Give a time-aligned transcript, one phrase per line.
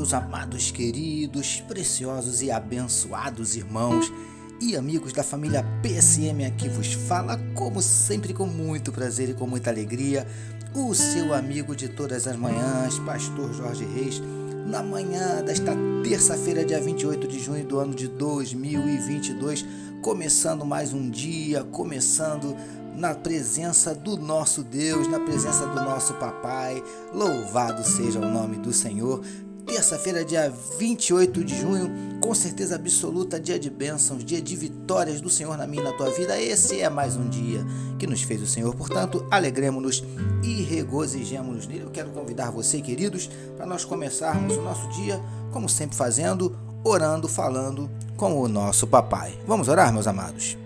[0.00, 4.10] Meus amados, queridos, preciosos e abençoados irmãos
[4.58, 9.46] e amigos da família PSM aqui vos fala, como sempre, com muito prazer e com
[9.46, 10.26] muita alegria,
[10.74, 14.22] o seu amigo de todas as manhãs, Pastor Jorge Reis,
[14.66, 19.66] na manhã desta terça-feira, dia 28 de junho do ano de 2022,
[20.00, 22.56] começando mais um dia, começando
[22.96, 26.82] na presença do nosso Deus, na presença do nosso Papai.
[27.12, 29.22] Louvado seja o nome do Senhor.
[29.70, 35.30] Terça-feira, dia 28 de junho, com certeza absoluta, dia de bênçãos, dia de vitórias do
[35.30, 36.38] Senhor na minha e na tua vida.
[36.40, 37.64] Esse é mais um dia
[37.96, 38.74] que nos fez o Senhor.
[38.74, 40.02] Portanto, alegremos-nos
[40.42, 41.84] e regozijemos-nos nele.
[41.84, 47.28] Eu quero convidar você, queridos, para nós começarmos o nosso dia, como sempre fazendo, orando,
[47.28, 49.38] falando com o nosso papai.
[49.46, 50.58] Vamos orar, meus amados?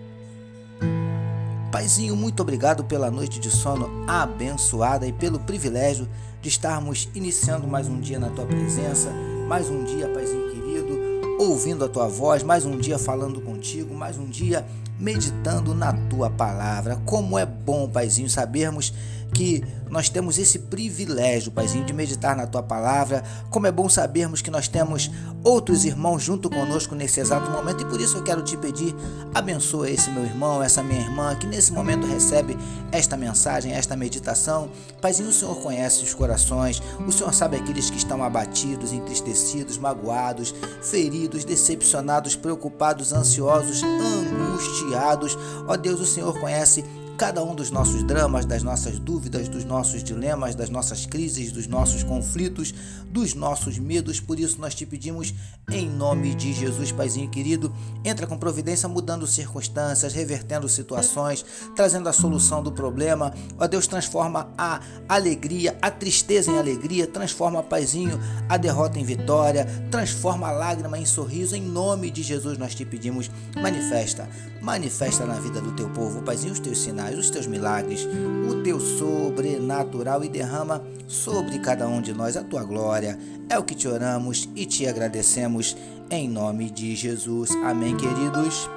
[1.71, 6.09] Paizinho, muito obrigado pela noite de sono abençoada e pelo privilégio
[6.45, 9.09] de estarmos iniciando mais um dia na tua presença,
[9.49, 11.01] mais um dia, Paizinho querido,
[11.39, 14.63] ouvindo a tua voz, mais um dia falando contigo, mais um dia
[15.01, 17.01] meditando na tua palavra.
[17.07, 18.93] Como é bom, Paizinho, sabermos
[19.33, 23.23] que nós temos esse privilégio, Paizinho, de meditar na tua palavra.
[23.51, 25.11] Como é bom sabermos que nós temos
[25.43, 28.95] outros irmãos junto conosco nesse exato momento e por isso eu quero te pedir,
[29.35, 32.57] abençoa esse meu irmão, essa minha irmã que nesse momento recebe
[32.91, 34.71] esta mensagem, esta meditação.
[35.01, 40.55] Paizinho, o Senhor conhece os corações, o Senhor sabe aqueles que estão abatidos, entristecidos, magoados,
[40.83, 45.37] feridos, decepcionados, preocupados, ansiosos, angustiados.
[45.69, 46.85] Ó Deus, o Senhor conhece
[47.17, 51.67] cada um dos nossos dramas, das nossas dúvidas, dos nossos dilemas, das nossas crises, dos
[51.67, 52.75] nossos conflitos,
[53.09, 54.19] dos nossos medos.
[54.19, 55.33] Por isso nós te pedimos
[55.71, 57.73] em nome de Jesus, Paizinho querido,
[58.05, 61.45] entra com providência mudando circunstâncias, revertendo situações,
[61.77, 63.33] trazendo a solução do problema.
[63.59, 69.67] Ó Deus, transforma a alegria, a tristeza em alegria, transforma, Paizinho, a derrota em vitória,
[69.91, 71.55] transforma a lágrima em sorriso.
[71.55, 74.29] Em nome de Jesus nós te pedimos, manifesta,
[74.61, 78.07] manifesta na vida do teu povo, Paizinho, os teus sinais sinais, os teus milagres,
[78.49, 83.19] o teu sobrenatural e derrama sobre cada um de nós a tua glória.
[83.49, 85.77] É o que te oramos e te agradecemos
[86.11, 87.51] em nome de Jesus.
[87.65, 88.69] Amém, queridos.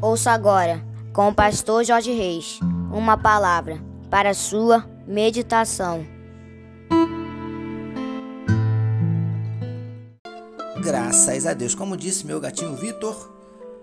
[0.00, 2.60] Ouça agora, com o pastor Jorge Reis,
[2.92, 6.15] uma palavra para sua meditação.
[10.86, 11.74] Graças a Deus.
[11.74, 13.28] Como disse meu gatinho Vitor,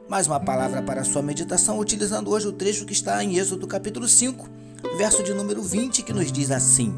[0.07, 4.07] mais uma palavra para sua meditação, utilizando hoje o trecho que está em Êxodo capítulo
[4.07, 4.47] 5,
[4.97, 6.95] verso de número 20, que nos diz assim: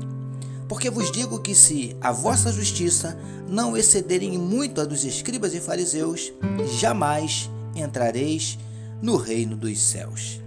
[0.69, 3.17] Porque vos digo que se a vossa justiça
[3.49, 6.31] não excederem muito a dos escribas e fariseus,
[6.79, 8.59] jamais entrareis
[9.01, 10.39] no reino dos céus.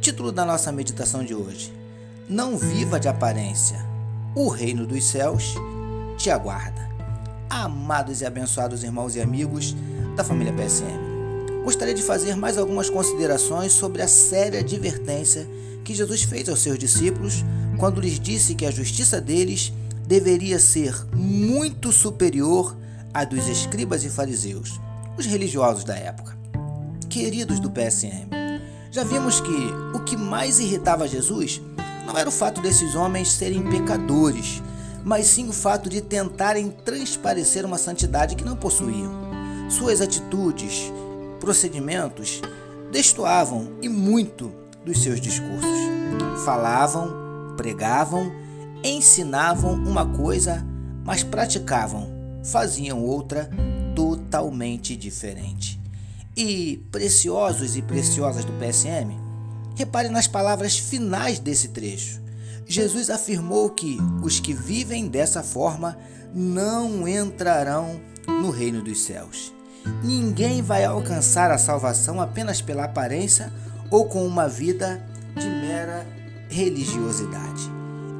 [0.00, 1.72] Título da nossa meditação de hoje:
[2.28, 3.84] Não viva de aparência,
[4.36, 5.54] o reino dos céus
[6.16, 6.89] te aguarda
[7.50, 9.74] amados e abençoados irmãos e amigos
[10.16, 11.10] da família PSM.
[11.64, 15.46] Gostaria de fazer mais algumas considerações sobre a séria advertência
[15.84, 17.44] que Jesus fez aos seus discípulos
[17.76, 19.72] quando lhes disse que a justiça deles
[20.06, 22.76] deveria ser muito superior
[23.12, 24.80] à dos escribas e fariseus,
[25.18, 26.38] os religiosos da época.
[27.08, 28.28] Queridos do PSM,
[28.92, 31.60] já vimos que o que mais irritava Jesus
[32.06, 34.62] não era o fato desses homens serem pecadores,
[35.04, 39.12] mas sim o fato de tentarem transparecer uma santidade que não possuíam.
[39.68, 40.92] Suas atitudes,
[41.38, 42.40] procedimentos
[42.90, 44.52] destoavam e muito
[44.84, 45.70] dos seus discursos.
[46.44, 48.32] Falavam, pregavam,
[48.82, 50.64] ensinavam uma coisa,
[51.04, 52.08] mas praticavam,
[52.44, 53.48] faziam outra
[53.94, 55.80] totalmente diferente.
[56.36, 59.18] E preciosos e preciosas do PSM,
[59.76, 62.20] repare nas palavras finais desse trecho
[62.70, 65.98] Jesus afirmou que os que vivem dessa forma
[66.32, 69.52] não entrarão no reino dos céus.
[70.04, 73.52] Ninguém vai alcançar a salvação apenas pela aparência
[73.90, 76.06] ou com uma vida de mera
[76.48, 77.68] religiosidade.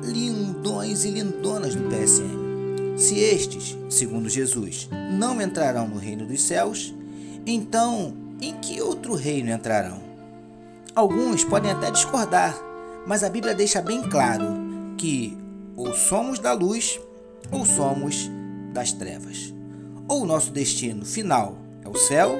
[0.02, 2.98] Lindões e lindonas do PSM.
[2.98, 6.92] Se estes, segundo Jesus, não entrarão no reino dos céus,
[7.46, 10.02] então em que outro reino entrarão?
[10.92, 12.69] Alguns podem até discordar
[13.06, 14.44] mas a Bíblia deixa bem claro
[14.96, 15.36] que
[15.76, 17.00] ou somos da luz
[17.50, 18.30] ou somos
[18.72, 19.52] das trevas.
[20.08, 22.36] Ou o nosso destino final é o céu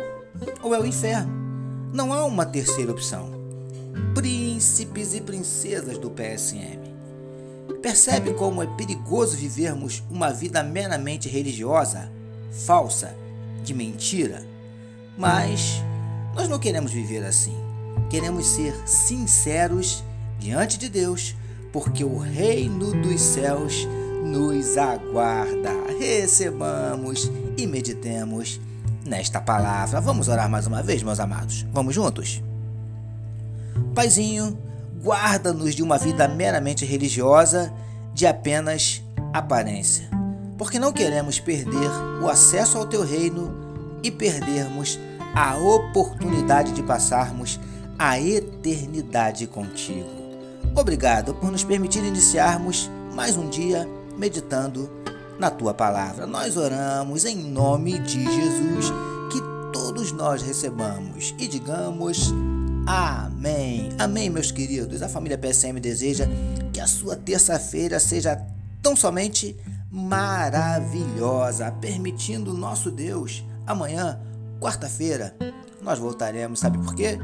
[0.62, 1.32] ou é o inferno.
[1.92, 3.30] Não há uma terceira opção.
[4.14, 6.78] Príncipes e princesas do PSM.
[7.82, 12.12] Percebe como é perigoso vivermos uma vida meramente religiosa,
[12.50, 13.16] falsa,
[13.64, 14.44] de mentira?
[15.16, 15.82] Mas
[16.34, 17.56] nós não queremos viver assim.
[18.10, 20.04] Queremos ser sinceros
[20.40, 21.36] diante de Deus,
[21.72, 23.86] porque o reino dos céus
[24.24, 25.70] nos aguarda.
[25.98, 28.60] Recebamos e meditemos
[29.04, 30.00] nesta palavra.
[30.00, 31.66] Vamos orar mais uma vez, meus amados.
[31.72, 32.42] Vamos juntos?
[33.94, 34.58] Paizinho,
[35.02, 37.72] guarda-nos de uma vida meramente religiosa,
[38.14, 39.02] de apenas
[39.32, 40.08] aparência,
[40.58, 41.90] porque não queremos perder
[42.20, 43.54] o acesso ao teu reino
[44.02, 44.98] e perdermos
[45.34, 47.60] a oportunidade de passarmos
[47.98, 50.19] a eternidade contigo.
[50.74, 54.90] Obrigado por nos permitir iniciarmos mais um dia meditando
[55.38, 56.26] na tua palavra.
[56.26, 58.92] Nós oramos em nome de Jesus
[59.30, 59.40] que
[59.72, 62.32] todos nós recebamos e digamos
[62.86, 63.90] amém.
[63.98, 65.02] Amém, meus queridos.
[65.02, 66.26] A família PSM deseja
[66.72, 68.40] que a sua terça-feira seja
[68.80, 69.56] tão somente
[69.90, 74.20] maravilhosa, permitindo nosso Deus amanhã,
[74.60, 75.34] quarta-feira,
[75.82, 76.60] nós voltaremos.
[76.60, 77.18] Sabe por quê?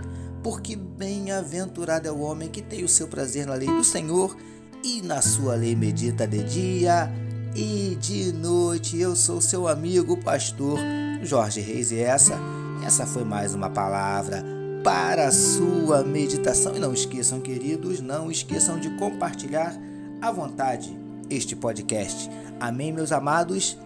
[0.46, 4.36] Porque bem-aventurado é o homem que tem o seu prazer na lei do Senhor
[4.80, 7.12] e na sua lei medita de dia
[7.52, 8.96] e de noite.
[8.96, 10.78] Eu sou seu amigo, pastor
[11.20, 12.38] Jorge Reis, e essa,
[12.84, 14.44] essa foi mais uma palavra
[14.84, 16.76] para a sua meditação.
[16.76, 19.76] E não esqueçam, queridos, não esqueçam de compartilhar
[20.22, 20.96] à vontade
[21.28, 22.30] este podcast.
[22.60, 23.76] Amém, meus amados?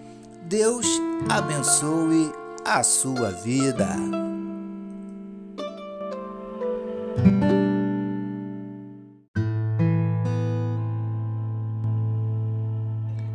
[0.46, 0.86] Deus
[1.26, 2.30] abençoe
[2.66, 3.96] a sua vida.